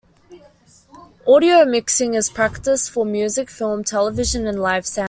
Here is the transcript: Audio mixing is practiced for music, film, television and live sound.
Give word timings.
Audio 1.27 1.63
mixing 1.63 2.15
is 2.15 2.27
practiced 2.27 2.89
for 2.89 3.05
music, 3.05 3.51
film, 3.51 3.83
television 3.83 4.47
and 4.47 4.59
live 4.59 4.87
sound. 4.87 4.99